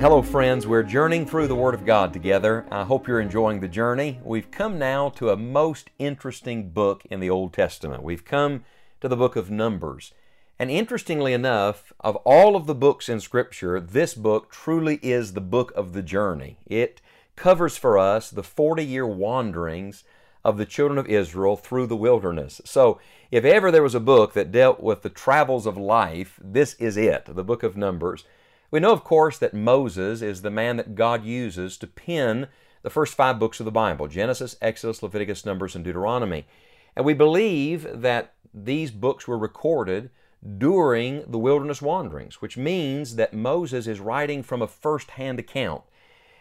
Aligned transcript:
Hello, 0.00 0.22
friends. 0.22 0.66
We're 0.66 0.82
journeying 0.82 1.26
through 1.26 1.48
the 1.48 1.54
Word 1.54 1.74
of 1.74 1.84
God 1.84 2.14
together. 2.14 2.64
I 2.70 2.84
hope 2.84 3.06
you're 3.06 3.20
enjoying 3.20 3.60
the 3.60 3.68
journey. 3.68 4.18
We've 4.24 4.50
come 4.50 4.78
now 4.78 5.10
to 5.10 5.28
a 5.28 5.36
most 5.36 5.90
interesting 5.98 6.70
book 6.70 7.02
in 7.10 7.20
the 7.20 7.28
Old 7.28 7.52
Testament. 7.52 8.02
We've 8.02 8.24
come 8.24 8.64
to 9.02 9.08
the 9.08 9.16
book 9.16 9.36
of 9.36 9.50
Numbers. 9.50 10.14
And 10.58 10.70
interestingly 10.70 11.34
enough, 11.34 11.92
of 12.00 12.16
all 12.24 12.56
of 12.56 12.66
the 12.66 12.74
books 12.74 13.10
in 13.10 13.20
Scripture, 13.20 13.78
this 13.78 14.14
book 14.14 14.50
truly 14.50 15.00
is 15.02 15.34
the 15.34 15.42
book 15.42 15.70
of 15.76 15.92
the 15.92 16.02
journey. 16.02 16.56
It 16.64 17.02
covers 17.36 17.76
for 17.76 17.98
us 17.98 18.30
the 18.30 18.42
40 18.42 18.82
year 18.82 19.06
wanderings 19.06 20.04
of 20.42 20.56
the 20.56 20.64
children 20.64 20.98
of 20.98 21.08
Israel 21.08 21.58
through 21.58 21.88
the 21.88 21.94
wilderness. 21.94 22.62
So, 22.64 22.98
if 23.30 23.44
ever 23.44 23.70
there 23.70 23.82
was 23.82 23.94
a 23.94 24.00
book 24.00 24.32
that 24.32 24.50
dealt 24.50 24.80
with 24.80 25.02
the 25.02 25.10
travels 25.10 25.66
of 25.66 25.76
life, 25.76 26.40
this 26.42 26.72
is 26.76 26.96
it, 26.96 27.26
the 27.26 27.44
book 27.44 27.62
of 27.62 27.76
Numbers. 27.76 28.24
We 28.70 28.80
know, 28.80 28.92
of 28.92 29.04
course, 29.04 29.38
that 29.38 29.54
Moses 29.54 30.22
is 30.22 30.42
the 30.42 30.50
man 30.50 30.76
that 30.76 30.94
God 30.94 31.24
uses 31.24 31.76
to 31.78 31.86
pen 31.86 32.48
the 32.82 32.90
first 32.90 33.14
five 33.14 33.38
books 33.38 33.60
of 33.60 33.64
the 33.64 33.72
Bible 33.72 34.08
Genesis, 34.08 34.56
Exodus, 34.62 35.02
Leviticus, 35.02 35.44
Numbers, 35.44 35.74
and 35.74 35.84
Deuteronomy. 35.84 36.46
And 36.94 37.04
we 37.04 37.14
believe 37.14 37.86
that 38.02 38.32
these 38.54 38.90
books 38.90 39.28
were 39.28 39.38
recorded 39.38 40.10
during 40.58 41.24
the 41.30 41.38
wilderness 41.38 41.82
wanderings, 41.82 42.40
which 42.40 42.56
means 42.56 43.16
that 43.16 43.34
Moses 43.34 43.86
is 43.86 44.00
writing 44.00 44.42
from 44.42 44.62
a 44.62 44.66
first 44.66 45.12
hand 45.12 45.38
account. 45.38 45.82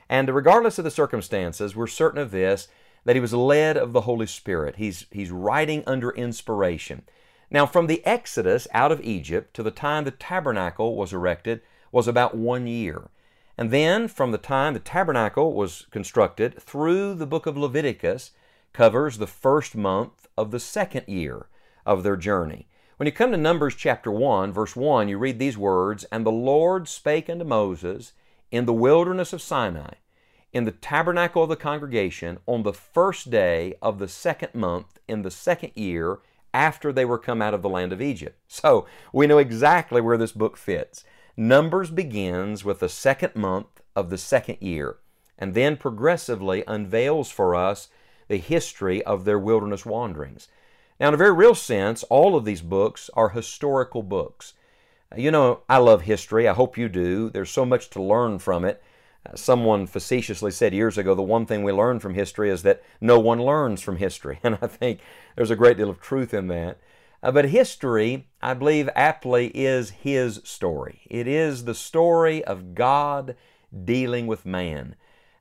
And 0.08 0.34
regardless 0.34 0.78
of 0.78 0.86
the 0.86 0.92
circumstances, 0.92 1.76
we're 1.76 1.88
certain 1.88 2.22
of 2.22 2.32
this 2.32 2.68
that 3.06 3.16
he 3.16 3.20
was 3.20 3.34
led 3.34 3.78
of 3.78 3.94
the 3.94 4.02
Holy 4.02 4.26
Spirit. 4.26 4.76
He's, 4.78 5.06
he's 5.12 5.32
writing 5.32 5.84
under 5.86 6.12
inspiration. 6.12 7.04
Now, 7.52 7.66
from 7.66 7.88
the 7.88 8.06
Exodus 8.06 8.68
out 8.74 8.92
of 8.92 9.02
Egypt 9.02 9.54
to 9.56 9.64
the 9.64 9.72
time 9.72 10.04
the 10.04 10.12
tabernacle 10.12 10.96
was 10.96 11.14
erected, 11.14 11.62
was 11.92 12.08
about 12.08 12.36
one 12.36 12.68
year. 12.68 13.10
And 13.58 13.72
then, 13.72 14.08
from 14.08 14.32
the 14.32 14.38
time 14.38 14.74
the 14.74 14.80
tabernacle 14.80 15.54
was 15.54 15.86
constructed 15.92 16.62
through 16.62 17.16
the 17.16 17.28
book 17.28 17.46
of 17.46 17.58
Leviticus, 17.58 18.32
covers 18.74 19.18
the 19.18 19.28
first 19.28 19.76
month 19.76 20.28
of 20.38 20.52
the 20.52 20.60
second 20.60 21.08
year 21.08 21.48
of 21.86 22.04
their 22.04 22.16
journey. 22.16 22.68
When 22.98 23.06
you 23.06 23.12
come 23.12 23.32
to 23.32 23.38
Numbers 23.38 23.76
chapter 23.76 24.12
1, 24.12 24.52
verse 24.52 24.76
1, 24.76 25.08
you 25.08 25.18
read 25.18 25.40
these 25.40 25.58
words 25.58 26.04
And 26.06 26.26
the 26.26 26.32
Lord 26.32 26.88
spake 26.88 27.30
unto 27.30 27.46
Moses 27.46 28.14
in 28.52 28.66
the 28.66 28.74
wilderness 28.74 29.34
of 29.34 29.42
Sinai, 29.42 29.94
in 30.52 30.66
the 30.66 30.72
tabernacle 30.72 31.44
of 31.44 31.50
the 31.50 31.56
congregation, 31.56 32.40
on 32.46 32.64
the 32.64 32.74
first 32.74 33.30
day 33.30 33.76
of 33.82 34.00
the 34.00 34.08
second 34.08 34.54
month 34.54 35.00
in 35.08 35.22
the 35.22 35.32
second 35.32 35.72
year 35.76 36.20
after 36.54 36.92
they 36.92 37.06
were 37.06 37.20
come 37.20 37.42
out 37.42 37.54
of 37.54 37.62
the 37.62 37.70
land 37.70 37.94
of 37.94 38.02
Egypt. 38.02 38.38
So 38.48 38.86
we 39.14 39.28
know 39.28 39.38
exactly 39.38 40.02
where 40.02 40.18
this 40.18 40.32
book 40.32 40.58
fits. 40.58 41.04
Numbers 41.40 41.90
begins 41.90 42.66
with 42.66 42.82
the 42.82 42.90
second 42.90 43.34
month 43.34 43.80
of 43.96 44.10
the 44.10 44.18
second 44.18 44.58
year 44.60 44.98
and 45.38 45.54
then 45.54 45.78
progressively 45.78 46.66
unveils 46.68 47.32
for 47.32 47.56
us 47.56 47.88
the 48.28 48.36
history 48.36 49.02
of 49.06 49.24
their 49.24 49.40
wilderness 49.40 49.86
wanderings. 49.86 50.50
Now, 51.00 51.08
in 51.08 51.14
a 51.14 51.18
very 51.18 51.32
real 51.32 51.56
sense, 51.56 52.04
all 52.04 52.36
of 52.36 52.44
these 52.44 52.62
books 52.62 53.10
are 53.14 53.30
historical 53.30 54.04
books. 54.04 54.52
You 55.16 55.32
know, 55.32 55.62
I 55.70 55.78
love 55.78 56.02
history. 56.02 56.46
I 56.46 56.54
hope 56.54 56.78
you 56.78 56.90
do. 56.90 57.30
There's 57.30 57.50
so 57.50 57.66
much 57.66 57.90
to 57.92 58.04
learn 58.04 58.40
from 58.40 58.66
it. 58.66 58.84
Uh, 59.26 59.38
someone 59.38 59.88
facetiously 59.88 60.52
said 60.52 60.74
years 60.74 60.98
ago 60.98 61.16
the 61.16 61.22
one 61.22 61.46
thing 61.46 61.64
we 61.64 61.72
learn 61.72 62.02
from 62.02 62.16
history 62.16 62.50
is 62.50 62.64
that 62.64 62.84
no 63.00 63.18
one 63.18 63.42
learns 63.42 63.82
from 63.82 63.96
history. 63.96 64.40
And 64.44 64.58
I 64.62 64.68
think 64.68 65.00
there's 65.38 65.52
a 65.52 65.56
great 65.56 65.78
deal 65.78 65.90
of 65.90 66.02
truth 66.02 66.34
in 66.34 66.50
that. 66.50 66.80
Uh, 67.22 67.32
but 67.32 67.46
history, 67.46 68.28
I 68.42 68.54
believe, 68.54 68.90
aptly 68.96 69.48
is 69.48 69.90
his 69.90 70.42
story. 70.44 71.02
It 71.10 71.28
is 71.28 71.66
the 71.66 71.76
story 71.76 72.44
of 72.44 72.76
God 72.76 73.36
dealing 73.86 74.26
with 74.26 74.46
man. 74.46 74.96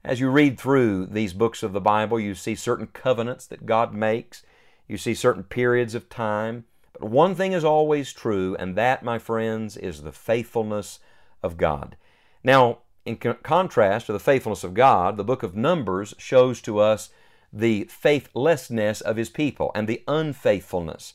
As 0.04 0.20
you 0.20 0.30
read 0.30 0.58
through 0.58 1.06
these 1.06 1.32
books 1.32 1.62
of 1.62 1.72
the 1.72 1.80
Bible, 1.80 2.18
you 2.18 2.34
see 2.34 2.54
certain 2.54 2.88
covenants 2.88 3.46
that 3.46 3.66
God 3.66 3.94
makes, 3.94 4.42
you 4.88 4.96
see 4.96 5.14
certain 5.14 5.44
periods 5.44 5.94
of 5.94 6.08
time. 6.08 6.64
But 6.94 7.10
one 7.10 7.34
thing 7.34 7.52
is 7.52 7.64
always 7.64 8.12
true, 8.12 8.56
and 8.58 8.74
that, 8.76 9.02
my 9.04 9.18
friends, 9.18 9.76
is 9.76 10.02
the 10.02 10.12
faithfulness 10.12 10.98
of 11.42 11.56
God. 11.56 11.96
Now, 12.42 12.78
in 13.04 13.16
contrast 13.16 14.06
to 14.06 14.12
the 14.12 14.18
faithfulness 14.18 14.64
of 14.64 14.74
God, 14.74 15.16
the 15.16 15.24
book 15.24 15.42
of 15.42 15.54
Numbers 15.54 16.14
shows 16.18 16.60
to 16.62 16.78
us 16.78 17.10
the 17.52 17.84
faithlessness 17.84 19.00
of 19.00 19.16
His 19.16 19.30
people 19.30 19.70
and 19.74 19.88
the 19.88 20.02
unfaithfulness 20.08 21.14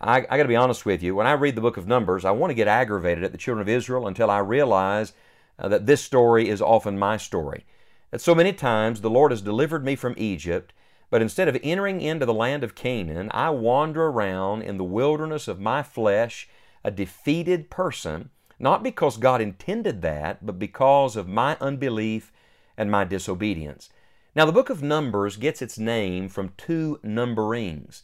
I, 0.00 0.18
I 0.18 0.36
got 0.36 0.42
to 0.42 0.48
be 0.48 0.56
honest 0.56 0.86
with 0.86 1.02
you. 1.02 1.14
When 1.14 1.26
I 1.26 1.32
read 1.32 1.54
the 1.54 1.60
book 1.60 1.76
of 1.76 1.86
Numbers, 1.86 2.24
I 2.24 2.30
want 2.30 2.50
to 2.50 2.54
get 2.54 2.68
aggravated 2.68 3.24
at 3.24 3.32
the 3.32 3.38
children 3.38 3.62
of 3.62 3.68
Israel 3.68 4.06
until 4.06 4.30
I 4.30 4.38
realize 4.38 5.12
uh, 5.58 5.68
that 5.68 5.86
this 5.86 6.02
story 6.02 6.48
is 6.48 6.60
often 6.60 6.98
my 6.98 7.16
story. 7.16 7.64
That 8.10 8.20
so 8.20 8.34
many 8.34 8.52
times 8.52 9.00
the 9.00 9.10
Lord 9.10 9.30
has 9.30 9.42
delivered 9.42 9.84
me 9.84 9.96
from 9.96 10.14
Egypt, 10.16 10.72
but 11.10 11.22
instead 11.22 11.48
of 11.48 11.58
entering 11.62 12.00
into 12.00 12.26
the 12.26 12.34
land 12.34 12.64
of 12.64 12.74
Canaan, 12.74 13.30
I 13.32 13.50
wander 13.50 14.06
around 14.06 14.62
in 14.62 14.78
the 14.78 14.84
wilderness 14.84 15.48
of 15.48 15.60
my 15.60 15.82
flesh, 15.82 16.48
a 16.82 16.90
defeated 16.90 17.70
person, 17.70 18.30
not 18.58 18.82
because 18.82 19.16
God 19.16 19.40
intended 19.40 20.02
that, 20.02 20.44
but 20.44 20.58
because 20.58 21.16
of 21.16 21.28
my 21.28 21.56
unbelief 21.60 22.32
and 22.76 22.90
my 22.90 23.04
disobedience. 23.04 23.90
Now, 24.34 24.46
the 24.46 24.52
book 24.52 24.70
of 24.70 24.82
Numbers 24.82 25.36
gets 25.36 25.62
its 25.62 25.78
name 25.78 26.28
from 26.28 26.52
two 26.56 26.98
numberings. 27.04 28.02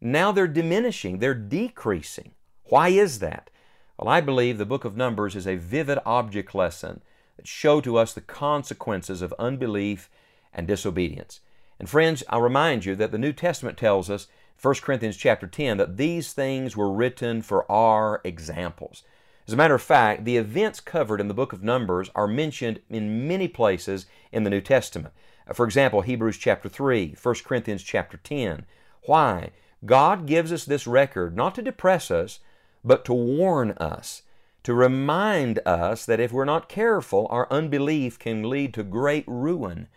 now 0.00 0.30
they're 0.30 0.46
diminishing, 0.46 1.18
they're 1.18 1.34
decreasing. 1.34 2.32
Why 2.64 2.90
is 2.90 3.18
that? 3.20 3.50
Well, 3.98 4.08
I 4.08 4.20
believe 4.20 4.58
the 4.58 4.66
book 4.66 4.84
of 4.84 4.96
Numbers 4.96 5.36
is 5.36 5.46
a 5.46 5.56
vivid 5.56 5.98
object 6.04 6.54
lesson 6.54 7.00
that 7.36 7.46
show 7.46 7.80
to 7.80 7.96
us 7.96 8.12
the 8.12 8.20
consequences 8.20 9.22
of 9.22 9.32
unbelief 9.38 10.10
and 10.52 10.66
disobedience. 10.66 11.40
And 11.78 11.88
friends, 11.88 12.24
I'll 12.28 12.42
remind 12.42 12.84
you 12.84 12.96
that 12.96 13.12
the 13.12 13.18
New 13.18 13.32
Testament 13.32 13.78
tells 13.78 14.10
us, 14.10 14.26
1 14.60 14.74
Corinthians 14.76 15.16
chapter 15.16 15.46
10, 15.46 15.76
that 15.76 15.96
these 15.96 16.32
things 16.32 16.76
were 16.76 16.92
written 16.92 17.42
for 17.42 17.70
our 17.70 18.20
examples. 18.24 19.04
As 19.46 19.54
a 19.54 19.56
matter 19.56 19.74
of 19.74 19.82
fact, 19.82 20.24
the 20.24 20.38
events 20.38 20.80
covered 20.80 21.20
in 21.20 21.28
the 21.28 21.34
book 21.34 21.52
of 21.52 21.62
Numbers 21.62 22.10
are 22.14 22.26
mentioned 22.26 22.80
in 22.88 23.28
many 23.28 23.46
places 23.46 24.06
in 24.32 24.42
the 24.42 24.50
New 24.50 24.60
Testament. 24.60 25.12
Uh, 25.46 25.52
for 25.52 25.66
example, 25.66 26.00
Hebrews 26.00 26.38
chapter 26.38 26.68
3, 26.68 27.14
1 27.20 27.34
Corinthians 27.44 27.82
chapter 27.82 28.16
10. 28.16 28.64
Why? 29.02 29.50
God 29.84 30.26
gives 30.26 30.50
us 30.50 30.64
this 30.64 30.86
record 30.86 31.36
not 31.36 31.54
to 31.56 31.62
depress 31.62 32.10
us, 32.10 32.40
but 32.84 33.04
to 33.06 33.14
warn 33.14 33.72
us, 33.72 34.22
to 34.62 34.74
remind 34.74 35.58
us 35.66 36.04
that 36.06 36.20
if 36.20 36.32
we're 36.32 36.44
not 36.44 36.68
careful, 36.68 37.26
our 37.30 37.46
unbelief 37.50 38.18
can 38.18 38.48
lead 38.48 38.74
to 38.74 38.82
great 38.82 39.24
ruin. 39.26 39.88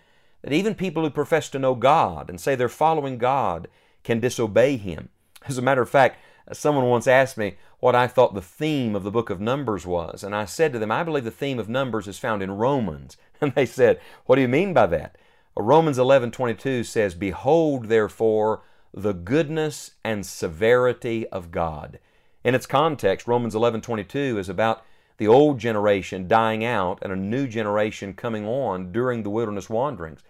That 0.41 0.53
even 0.53 0.75
people 0.75 1.03
who 1.03 1.09
profess 1.09 1.49
to 1.49 1.59
know 1.59 1.75
God 1.75 2.29
and 2.29 2.39
say 2.39 2.55
they're 2.55 2.69
following 2.69 3.17
God 3.17 3.67
can 4.03 4.19
disobey 4.19 4.77
Him. 4.77 5.09
As 5.47 5.57
a 5.57 5.61
matter 5.61 5.81
of 5.81 5.89
fact, 5.89 6.19
someone 6.53 6.85
once 6.85 7.07
asked 7.07 7.37
me 7.37 7.57
what 7.79 7.95
I 7.95 8.07
thought 8.07 8.33
the 8.33 8.41
theme 8.41 8.95
of 8.95 9.03
the 9.03 9.11
book 9.11 9.29
of 9.29 9.39
Numbers 9.39 9.85
was, 9.85 10.23
and 10.23 10.35
I 10.35 10.45
said 10.45 10.73
to 10.73 10.79
them, 10.79 10.91
I 10.91 11.03
believe 11.03 11.23
the 11.23 11.31
theme 11.31 11.59
of 11.59 11.69
Numbers 11.69 12.07
is 12.07 12.19
found 12.19 12.41
in 12.41 12.51
Romans. 12.51 13.17
And 13.39 13.53
they 13.53 13.67
said, 13.67 13.99
What 14.25 14.37
do 14.37 14.41
you 14.41 14.47
mean 14.47 14.73
by 14.73 14.87
that? 14.87 15.15
Romans 15.59 15.97
11:22 15.97 16.85
says, 16.85 17.15
"Behold 17.15 17.85
therefore 17.85 18.61
the 18.93 19.13
goodness 19.13 19.91
and 20.03 20.25
severity 20.25 21.27
of 21.29 21.51
God." 21.51 21.99
In 22.47 22.55
its 22.55 22.65
context, 22.65 23.27
Romans 23.27 23.55
11:22 23.55 24.37
is 24.37 24.47
about 24.47 24.81
the 25.17 25.27
old 25.27 25.59
generation 25.59 26.29
dying 26.29 26.63
out 26.63 26.97
and 27.01 27.11
a 27.11 27.17
new 27.17 27.45
generation 27.45 28.13
coming 28.13 28.47
on 28.47 28.93
during 28.93 29.23
the 29.23 29.29
wilderness 29.29 29.69
wanderings. 29.69 30.21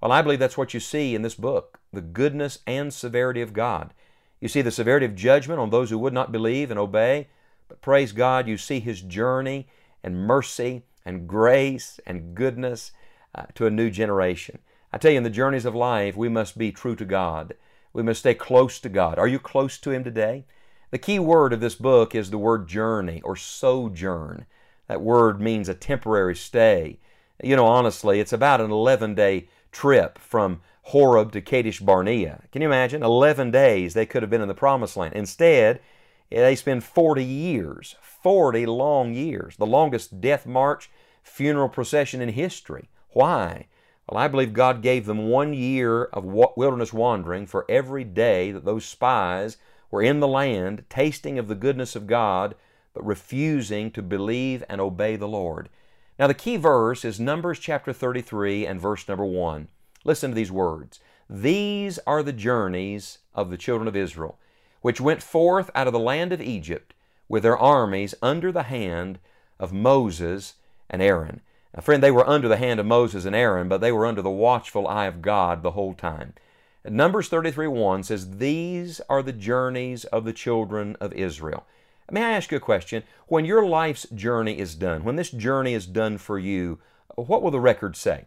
Well, 0.00 0.10
I 0.10 0.22
believe 0.22 0.38
that's 0.38 0.56
what 0.56 0.72
you 0.72 0.80
see 0.80 1.14
in 1.14 1.20
this 1.20 1.34
book, 1.34 1.78
the 1.92 2.00
goodness 2.00 2.60
and 2.66 2.94
severity 2.94 3.42
of 3.42 3.52
God. 3.52 3.92
You 4.40 4.48
see 4.48 4.62
the 4.62 4.70
severity 4.70 5.04
of 5.04 5.14
judgment 5.14 5.60
on 5.60 5.68
those 5.68 5.90
who 5.90 5.98
would 5.98 6.14
not 6.14 6.32
believe 6.32 6.70
and 6.70 6.80
obey, 6.80 7.28
but 7.68 7.82
praise 7.82 8.12
God, 8.12 8.48
you 8.48 8.56
see 8.56 8.80
His 8.80 9.02
journey 9.02 9.68
and 10.02 10.26
mercy 10.26 10.82
and 11.04 11.28
grace 11.28 12.00
and 12.06 12.34
goodness 12.34 12.92
uh, 13.34 13.44
to 13.54 13.66
a 13.66 13.70
new 13.70 13.90
generation. 13.90 14.60
I 14.94 14.96
tell 14.96 15.10
you, 15.10 15.18
in 15.18 15.24
the 15.24 15.28
journeys 15.28 15.66
of 15.66 15.74
life, 15.74 16.16
we 16.16 16.30
must 16.30 16.56
be 16.56 16.72
true 16.72 16.96
to 16.96 17.04
God. 17.04 17.54
We 17.92 18.02
must 18.02 18.20
stay 18.20 18.32
close 18.32 18.80
to 18.80 18.88
God. 18.88 19.18
Are 19.18 19.28
you 19.28 19.38
close 19.38 19.76
to 19.80 19.90
Him 19.90 20.04
today? 20.04 20.46
The 20.90 20.98
key 20.98 21.18
word 21.18 21.52
of 21.52 21.60
this 21.60 21.74
book 21.74 22.14
is 22.14 22.30
the 22.30 22.38
word 22.38 22.68
journey 22.68 23.20
or 23.22 23.34
sojourn. 23.34 24.46
That 24.86 25.00
word 25.00 25.40
means 25.40 25.68
a 25.68 25.74
temporary 25.74 26.36
stay. 26.36 27.00
You 27.42 27.56
know, 27.56 27.66
honestly, 27.66 28.20
it's 28.20 28.32
about 28.32 28.60
an 28.60 28.70
11 28.70 29.16
day 29.16 29.48
trip 29.72 30.16
from 30.18 30.60
Horeb 30.82 31.32
to 31.32 31.40
Kadesh 31.40 31.80
Barnea. 31.80 32.44
Can 32.52 32.62
you 32.62 32.68
imagine? 32.68 33.02
11 33.02 33.50
days 33.50 33.94
they 33.94 34.06
could 34.06 34.22
have 34.22 34.30
been 34.30 34.40
in 34.40 34.48
the 34.48 34.54
promised 34.54 34.96
land. 34.96 35.14
Instead, 35.14 35.80
they 36.30 36.54
spend 36.54 36.84
40 36.84 37.24
years, 37.24 37.96
40 38.00 38.66
long 38.66 39.12
years, 39.12 39.56
the 39.56 39.66
longest 39.66 40.20
death 40.20 40.46
march, 40.46 40.88
funeral 41.24 41.68
procession 41.68 42.20
in 42.20 42.28
history. 42.28 42.88
Why? 43.10 43.66
Well, 44.08 44.18
I 44.18 44.28
believe 44.28 44.52
God 44.52 44.82
gave 44.82 45.06
them 45.06 45.28
one 45.28 45.52
year 45.52 46.04
of 46.04 46.24
wilderness 46.24 46.92
wandering 46.92 47.46
for 47.46 47.66
every 47.68 48.04
day 48.04 48.52
that 48.52 48.64
those 48.64 48.84
spies 48.84 49.56
were 49.96 50.02
in 50.02 50.20
the 50.20 50.28
land, 50.28 50.84
tasting 50.90 51.38
of 51.38 51.48
the 51.48 51.54
goodness 51.54 51.96
of 51.96 52.06
God, 52.06 52.54
but 52.92 53.06
refusing 53.06 53.90
to 53.92 54.02
believe 54.02 54.62
and 54.68 54.78
obey 54.78 55.16
the 55.16 55.26
Lord. 55.26 55.70
Now, 56.18 56.26
the 56.26 56.34
key 56.34 56.58
verse 56.58 57.02
is 57.02 57.18
Numbers 57.18 57.58
chapter 57.58 57.94
33 57.94 58.66
and 58.66 58.78
verse 58.78 59.08
number 59.08 59.24
1. 59.24 59.68
Listen 60.04 60.32
to 60.32 60.34
these 60.34 60.52
words 60.52 61.00
These 61.30 61.98
are 62.06 62.22
the 62.22 62.34
journeys 62.34 63.20
of 63.34 63.48
the 63.48 63.56
children 63.56 63.88
of 63.88 63.96
Israel, 63.96 64.38
which 64.82 65.00
went 65.00 65.22
forth 65.22 65.70
out 65.74 65.86
of 65.86 65.94
the 65.94 65.98
land 65.98 66.30
of 66.30 66.42
Egypt 66.42 66.92
with 67.26 67.42
their 67.42 67.56
armies 67.56 68.14
under 68.20 68.52
the 68.52 68.64
hand 68.64 69.18
of 69.58 69.72
Moses 69.72 70.56
and 70.90 71.00
Aaron. 71.00 71.40
Now, 71.74 71.80
friend, 71.80 72.02
they 72.02 72.10
were 72.10 72.28
under 72.28 72.48
the 72.48 72.58
hand 72.58 72.80
of 72.80 72.84
Moses 72.84 73.24
and 73.24 73.34
Aaron, 73.34 73.66
but 73.66 73.80
they 73.80 73.92
were 73.92 74.04
under 74.04 74.20
the 74.20 74.28
watchful 74.28 74.86
eye 74.86 75.06
of 75.06 75.22
God 75.22 75.62
the 75.62 75.70
whole 75.70 75.94
time. 75.94 76.34
Numbers 76.88 77.28
33 77.28 77.66
1 77.66 78.02
says, 78.04 78.36
These 78.38 79.00
are 79.08 79.22
the 79.22 79.32
journeys 79.32 80.04
of 80.04 80.24
the 80.24 80.32
children 80.32 80.96
of 81.00 81.12
Israel. 81.12 81.66
May 82.10 82.22
I 82.22 82.32
ask 82.32 82.52
you 82.52 82.58
a 82.58 82.60
question? 82.60 83.02
When 83.26 83.44
your 83.44 83.66
life's 83.66 84.06
journey 84.10 84.58
is 84.58 84.76
done, 84.76 85.02
when 85.02 85.16
this 85.16 85.30
journey 85.30 85.74
is 85.74 85.86
done 85.86 86.18
for 86.18 86.38
you, 86.38 86.78
what 87.16 87.42
will 87.42 87.50
the 87.50 87.60
record 87.60 87.96
say? 87.96 88.26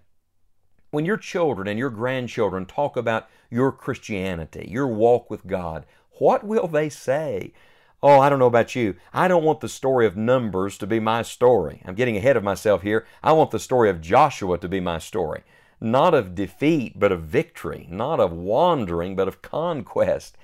When 0.92 1.06
your 1.06 1.18
children 1.18 1.68
and 1.68 1.80
your 1.80 1.90
grandchildren 1.90 2.66
talk 2.66 2.98
about 2.98 3.30
your 3.50 3.72
Christianity, 3.72 4.68
your 4.70 4.88
walk 4.88 5.30
with 5.30 5.48
God, 5.48 5.86
what 6.20 6.44
will 6.44 6.68
they 6.68 6.90
say? 6.90 7.54
Oh, 8.02 8.20
I 8.20 8.30
don't 8.30 8.40
know 8.40 8.48
about 8.48 8.76
you. 8.76 8.96
I 9.14 9.28
don't 9.28 9.44
want 9.44 9.60
the 9.60 9.70
story 9.70 10.06
of 10.06 10.18
Numbers 10.18 10.78
to 10.80 10.88
be 10.88 11.00
my 11.00 11.22
story. 11.22 11.82
I'm 11.86 11.96
getting 11.96 12.18
ahead 12.18 12.36
of 12.36 12.44
myself 12.44 12.82
here. 12.82 13.06
I 13.24 13.34
want 13.34 13.52
the 13.52 13.60
story 13.60 13.90
of 13.90 14.02
Joshua 14.02 14.58
to 14.58 14.68
be 14.68 14.80
my 14.80 15.00
story. 15.00 15.44
Not 15.82 16.14
of 16.14 16.36
defeat, 16.36 17.00
but 17.00 17.12
of 17.12 17.24
victory. 17.24 17.88
Not 17.90 18.20
of 18.20 18.32
wandering, 18.32 19.16
but 19.16 19.28
of 19.28 19.42
conquest. 19.42 20.38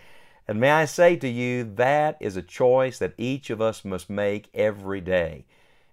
And 0.48 0.60
may 0.60 0.72
I 0.72 0.86
say 0.86 1.16
to 1.18 1.28
you, 1.28 1.64
that 1.76 2.18
is 2.20 2.38
a 2.38 2.42
choice 2.42 3.00
that 3.00 3.16
each 3.18 3.50
of 3.50 3.62
us 3.62 3.84
must 3.84 4.10
make 4.10 4.50
every 4.54 5.02
day. 5.02 5.46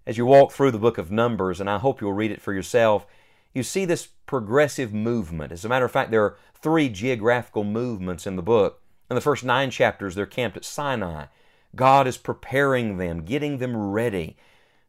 As 0.06 0.18
you 0.18 0.26
walk 0.26 0.52
through 0.52 0.72
the 0.72 0.78
book 0.78 0.98
of 0.98 1.10
Numbers, 1.10 1.60
and 1.60 1.70
I 1.70 1.78
hope 1.78 2.00
you'll 2.00 2.12
read 2.12 2.30
it 2.30 2.42
for 2.42 2.52
yourself, 2.52 3.06
you 3.54 3.62
see 3.62 3.84
this 3.84 4.08
progressive 4.26 4.92
movement. 4.92 5.52
As 5.52 5.64
a 5.64 5.68
matter 5.68 5.84
of 5.84 5.92
fact, 5.92 6.10
there 6.10 6.24
are 6.24 6.36
three 6.54 6.88
geographical 6.88 7.64
movements 7.64 8.26
in 8.26 8.36
the 8.36 8.42
book. 8.42 8.80
In 9.10 9.14
the 9.14 9.20
first 9.20 9.44
nine 9.44 9.70
chapters, 9.70 10.14
they're 10.14 10.26
camped 10.26 10.56
at 10.56 10.64
Sinai. 10.64 11.26
God 11.74 12.06
is 12.06 12.16
preparing 12.16 12.98
them, 12.98 13.24
getting 13.24 13.58
them 13.58 13.76
ready. 13.76 14.36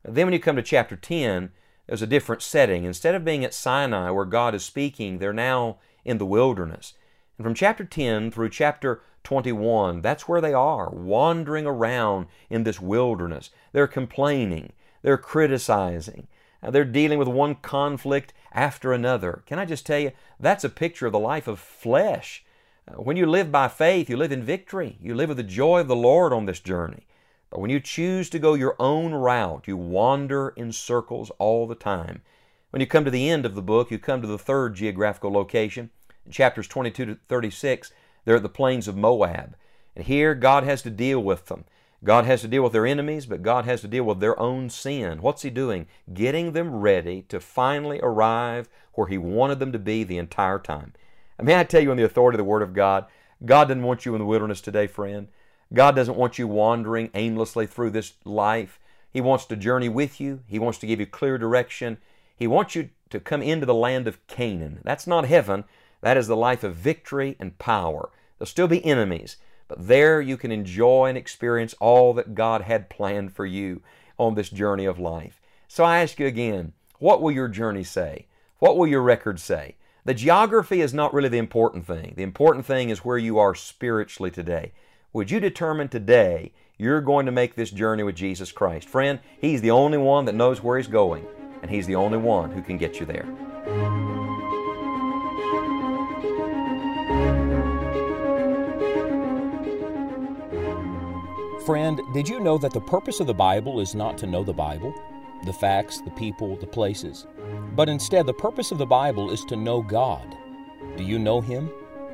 Then, 0.03 0.25
when 0.25 0.33
you 0.33 0.39
come 0.39 0.55
to 0.55 0.61
chapter 0.61 0.95
10, 0.95 1.51
there's 1.87 2.01
a 2.01 2.07
different 2.07 2.41
setting. 2.41 2.85
Instead 2.85 3.15
of 3.15 3.25
being 3.25 3.43
at 3.43 3.53
Sinai 3.53 4.09
where 4.09 4.25
God 4.25 4.55
is 4.55 4.63
speaking, 4.63 5.17
they're 5.17 5.33
now 5.33 5.77
in 6.05 6.17
the 6.17 6.25
wilderness. 6.25 6.93
And 7.37 7.45
from 7.45 7.53
chapter 7.53 7.83
10 7.83 8.31
through 8.31 8.49
chapter 8.49 9.01
21, 9.23 10.01
that's 10.01 10.27
where 10.27 10.41
they 10.41 10.53
are, 10.53 10.89
wandering 10.89 11.65
around 11.65 12.27
in 12.49 12.63
this 12.63 12.79
wilderness. 12.79 13.49
They're 13.71 13.87
complaining, 13.87 14.73
they're 15.01 15.17
criticizing, 15.17 16.27
uh, 16.61 16.71
they're 16.71 16.85
dealing 16.85 17.19
with 17.19 17.27
one 17.27 17.55
conflict 17.55 18.33
after 18.53 18.93
another. 18.93 19.43
Can 19.45 19.59
I 19.59 19.65
just 19.65 19.85
tell 19.85 19.99
you, 19.99 20.11
that's 20.39 20.63
a 20.63 20.69
picture 20.69 21.07
of 21.07 21.11
the 21.11 21.19
life 21.19 21.47
of 21.47 21.59
flesh. 21.59 22.45
Uh, 22.87 23.01
when 23.01 23.17
you 23.17 23.25
live 23.25 23.51
by 23.51 23.67
faith, 23.67 24.09
you 24.09 24.17
live 24.17 24.31
in 24.31 24.43
victory. 24.43 24.97
You 25.01 25.15
live 25.15 25.29
with 25.29 25.37
the 25.37 25.43
joy 25.43 25.79
of 25.79 25.87
the 25.87 25.95
Lord 25.95 26.33
on 26.33 26.45
this 26.45 26.59
journey. 26.59 27.05
But 27.53 27.59
when 27.59 27.69
you 27.69 27.79
choose 27.79 28.31
to 28.31 28.39
go 28.39 28.55
your 28.55 28.75
own 28.79 29.13
route, 29.13 29.67
you 29.67 29.77
wander 29.77 30.49
in 30.55 30.71
circles 30.71 31.31
all 31.37 31.67
the 31.67 31.75
time. 31.75 32.23
When 32.71 32.79
you 32.79 32.87
come 32.87 33.05
to 33.05 33.11
the 33.11 33.29
end 33.29 33.45
of 33.45 33.53
the 33.53 33.61
book, 33.61 33.91
you 33.91 33.99
come 33.99 34.23
to 34.23 34.27
the 34.27 34.39
third 34.39 34.73
geographical 34.73 35.31
location. 35.31 35.91
In 36.25 36.31
chapters 36.31 36.67
22 36.67 37.05
to 37.05 37.19
36, 37.29 37.91
they're 38.25 38.37
at 38.37 38.41
the 38.41 38.49
plains 38.49 38.87
of 38.87 38.97
Moab. 38.97 39.55
And 39.95 40.05
here 40.05 40.33
God 40.33 40.63
has 40.63 40.81
to 40.81 40.89
deal 40.89 41.19
with 41.19 41.45
them. 41.45 41.65
God 42.03 42.25
has 42.25 42.41
to 42.41 42.47
deal 42.47 42.63
with 42.63 42.73
their 42.73 42.87
enemies, 42.87 43.27
but 43.27 43.43
God 43.43 43.65
has 43.65 43.81
to 43.81 43.87
deal 43.87 44.05
with 44.05 44.19
their 44.19 44.39
own 44.39 44.71
sin. 44.71 45.21
What's 45.21 45.43
He 45.43 45.51
doing? 45.51 45.85
Getting 46.11 46.53
them 46.53 46.77
ready 46.77 47.21
to 47.29 47.39
finally 47.39 47.99
arrive 48.01 48.67
where 48.93 49.05
He 49.05 49.19
wanted 49.19 49.59
them 49.59 49.71
to 49.73 49.79
be 49.79 50.03
the 50.03 50.17
entire 50.17 50.57
time. 50.57 50.93
And 51.37 51.45
may 51.45 51.59
I 51.59 51.65
tell 51.65 51.83
you, 51.83 51.91
in 51.91 51.97
the 51.97 52.03
authority 52.03 52.37
of 52.37 52.39
the 52.39 52.45
Word 52.45 52.63
of 52.63 52.73
God, 52.73 53.05
God 53.45 53.67
didn't 53.67 53.83
want 53.83 54.07
you 54.07 54.15
in 54.15 54.19
the 54.19 54.25
wilderness 54.25 54.59
today, 54.59 54.87
friend. 54.87 55.27
God 55.73 55.95
doesn't 55.95 56.17
want 56.17 56.37
you 56.37 56.47
wandering 56.47 57.09
aimlessly 57.15 57.65
through 57.65 57.91
this 57.91 58.13
life. 58.25 58.79
He 59.11 59.21
wants 59.21 59.45
to 59.45 59.55
journey 59.55 59.89
with 59.89 60.19
you, 60.19 60.41
He 60.47 60.59
wants 60.59 60.77
to 60.79 60.87
give 60.87 60.99
you 60.99 61.05
clear 61.05 61.37
direction. 61.37 61.97
He 62.35 62.47
wants 62.47 62.75
you 62.75 62.89
to 63.11 63.19
come 63.19 63.41
into 63.41 63.65
the 63.65 63.73
land 63.73 64.07
of 64.07 64.25
Canaan. 64.27 64.79
That's 64.83 65.07
not 65.07 65.25
heaven, 65.25 65.65
that 66.01 66.17
is 66.17 66.27
the 66.27 66.35
life 66.35 66.63
of 66.63 66.75
victory 66.75 67.35
and 67.39 67.57
power. 67.59 68.09
There'll 68.37 68.47
still 68.47 68.67
be 68.67 68.83
enemies. 68.83 69.37
But 69.67 69.87
there 69.87 70.19
you 70.19 70.35
can 70.35 70.51
enjoy 70.51 71.07
and 71.07 71.17
experience 71.17 71.73
all 71.79 72.13
that 72.13 72.35
God 72.35 72.61
had 72.61 72.89
planned 72.89 73.33
for 73.33 73.45
you 73.45 73.81
on 74.17 74.35
this 74.35 74.49
journey 74.49 74.85
of 74.85 74.99
life. 74.99 75.39
So 75.67 75.83
I 75.83 75.99
ask 75.99 76.19
you 76.19 76.27
again, 76.27 76.73
what 76.99 77.21
will 77.21 77.31
your 77.31 77.47
journey 77.47 77.83
say? 77.83 78.27
What 78.59 78.77
will 78.77 78.87
your 78.87 79.01
record 79.01 79.39
say? 79.39 79.75
The 80.05 80.13
geography 80.13 80.81
is 80.81 80.93
not 80.93 81.13
really 81.13 81.29
the 81.29 81.37
important 81.37 81.87
thing. 81.87 82.13
The 82.17 82.23
important 82.23 82.65
thing 82.65 82.89
is 82.89 83.05
where 83.05 83.17
you 83.17 83.39
are 83.39 83.55
spiritually 83.55 84.31
today. 84.31 84.73
Would 85.13 85.29
you 85.29 85.39
determine 85.39 85.89
today 85.89 86.53
you're 86.79 86.99
going 86.99 87.27
to 87.27 87.31
make 87.31 87.53
this 87.53 87.69
journey 87.69 88.01
with 88.01 88.15
Jesus 88.15 88.51
Christ? 88.51 88.89
Friend, 88.89 89.19
He's 89.39 89.61
the 89.61 89.69
only 89.69 89.99
one 89.99 90.25
that 90.25 90.33
knows 90.33 90.63
where 90.63 90.75
He's 90.75 90.87
going, 90.87 91.27
and 91.61 91.69
He's 91.69 91.85
the 91.85 91.93
only 91.93 92.17
one 92.17 92.49
who 92.49 92.63
can 92.63 92.79
get 92.79 92.99
you 92.99 93.05
there. 93.05 93.27
Friend, 101.63 102.01
did 102.15 102.27
you 102.27 102.39
know 102.39 102.57
that 102.57 102.73
the 102.73 102.81
purpose 102.81 103.19
of 103.19 103.27
the 103.27 103.35
Bible 103.35 103.81
is 103.81 103.93
not 103.93 104.17
to 104.17 104.25
know 104.25 104.43
the 104.43 104.51
Bible, 104.51 104.95
the 105.45 105.53
facts, 105.53 106.01
the 106.01 106.09
people, 106.09 106.55
the 106.55 106.65
places, 106.65 107.27
but 107.75 107.87
instead 107.87 108.25
the 108.25 108.33
purpose 108.33 108.71
of 108.71 108.79
the 108.79 108.85
Bible 108.87 109.29
is 109.29 109.45
to 109.45 109.55
know 109.55 109.83
God? 109.83 110.35
Do 110.97 111.03
you 111.03 111.19
know 111.19 111.39
Him? 111.39 111.69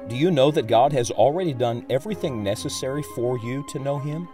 Do 0.09 0.15
you 0.15 0.31
know 0.31 0.49
that 0.49 0.65
God 0.65 0.91
has 0.93 1.11
already 1.11 1.53
done 1.53 1.85
everything 1.87 2.41
necessary 2.41 3.03
for 3.13 3.37
you 3.37 3.63
to 3.69 3.77
know 3.77 3.99
Him? 3.99 4.27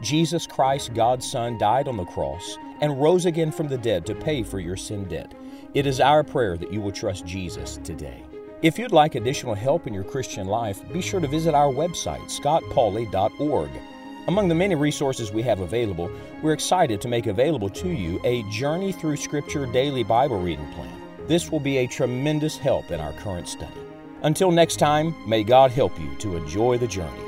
Jesus 0.00 0.46
Christ, 0.46 0.94
God's 0.94 1.28
Son, 1.28 1.58
died 1.58 1.88
on 1.88 1.96
the 1.96 2.04
cross 2.04 2.56
and 2.80 3.02
rose 3.02 3.26
again 3.26 3.50
from 3.50 3.66
the 3.66 3.78
dead 3.78 4.06
to 4.06 4.14
pay 4.14 4.44
for 4.44 4.60
your 4.60 4.76
sin 4.76 5.06
debt. 5.06 5.34
It 5.74 5.88
is 5.88 5.98
our 5.98 6.22
prayer 6.22 6.56
that 6.56 6.72
you 6.72 6.80
will 6.80 6.92
trust 6.92 7.26
Jesus 7.26 7.80
today. 7.82 8.22
If 8.62 8.78
you'd 8.78 8.92
like 8.92 9.16
additional 9.16 9.56
help 9.56 9.88
in 9.88 9.92
your 9.92 10.04
Christian 10.04 10.46
life, 10.46 10.80
be 10.92 11.00
sure 11.00 11.18
to 11.18 11.26
visit 11.26 11.52
our 11.52 11.72
website, 11.72 12.24
scottpauley.org. 12.30 13.70
Among 14.28 14.46
the 14.46 14.54
many 14.54 14.76
resources 14.76 15.32
we 15.32 15.42
have 15.42 15.58
available, 15.58 16.12
we're 16.44 16.52
excited 16.52 17.00
to 17.00 17.08
make 17.08 17.26
available 17.26 17.70
to 17.70 17.88
you 17.88 18.20
a 18.22 18.44
Journey 18.52 18.92
Through 18.92 19.16
Scripture 19.16 19.66
daily 19.66 20.04
Bible 20.04 20.40
reading 20.40 20.72
plan. 20.74 20.94
This 21.26 21.50
will 21.50 21.58
be 21.58 21.78
a 21.78 21.88
tremendous 21.88 22.56
help 22.56 22.92
in 22.92 23.00
our 23.00 23.14
current 23.14 23.48
study. 23.48 23.87
Until 24.22 24.50
next 24.50 24.76
time, 24.76 25.14
may 25.26 25.44
God 25.44 25.70
help 25.70 25.98
you 26.00 26.14
to 26.16 26.36
enjoy 26.36 26.78
the 26.78 26.86
journey. 26.86 27.27